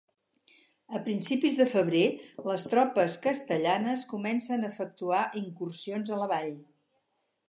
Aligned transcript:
A 0.99 0.99
principis 1.07 1.57
de 1.57 1.65
febrer, 1.73 2.07
les 2.51 2.65
tropes 2.71 3.17
castellanes 3.25 4.05
comencen 4.15 4.65
a 4.65 4.71
efectuar 4.75 5.21
incursions 5.43 6.11
a 6.17 6.23
la 6.23 6.31
vall. 6.33 6.51